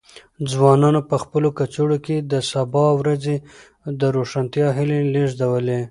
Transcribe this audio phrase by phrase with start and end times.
[0.51, 3.35] ځوانانو په خپلو کڅوړو کې د سبا ورځې
[3.99, 5.79] د روښانتیا هیلې لېږدولې.